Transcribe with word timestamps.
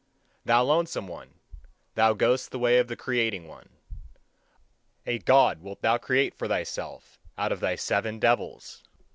Thou 0.45 0.63
lonesome 0.63 1.07
one, 1.07 1.35
thou 1.93 2.13
goest 2.13 2.49
the 2.49 2.57
way 2.57 2.79
of 2.79 2.87
the 2.87 2.95
creating 2.95 3.47
one: 3.47 3.69
a 5.05 5.19
God 5.19 5.61
wilt 5.61 5.81
thou 5.83 5.99
create 5.99 6.33
for 6.33 6.47
thyself 6.47 7.19
out 7.37 7.51
of 7.51 7.59
thy 7.59 7.75
seven 7.75 8.17
devils! 8.17 8.81